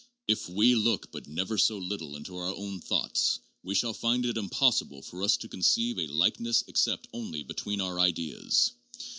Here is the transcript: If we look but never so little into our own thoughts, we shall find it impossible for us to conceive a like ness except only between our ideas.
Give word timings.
If 0.27 0.49
we 0.49 0.73
look 0.73 1.11
but 1.11 1.27
never 1.27 1.59
so 1.59 1.77
little 1.77 2.15
into 2.15 2.35
our 2.35 2.55
own 2.55 2.79
thoughts, 2.81 3.37
we 3.61 3.75
shall 3.75 3.93
find 3.93 4.25
it 4.25 4.35
impossible 4.35 5.03
for 5.03 5.21
us 5.21 5.37
to 5.37 5.47
conceive 5.47 5.99
a 5.99 6.07
like 6.07 6.39
ness 6.39 6.63
except 6.67 7.07
only 7.13 7.43
between 7.43 7.79
our 7.81 7.99
ideas. 7.99 8.71